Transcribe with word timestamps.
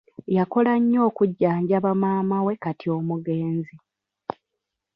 Yakola 0.37 0.71
nnyo 0.79 0.99
okujjanjaba 1.09 1.91
maama 2.01 2.37
we 2.45 2.53
kati 2.63 2.85
omugenzi. 2.97 3.75